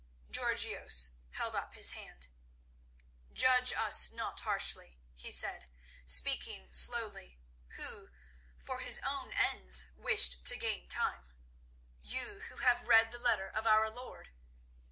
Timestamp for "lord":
13.91-14.31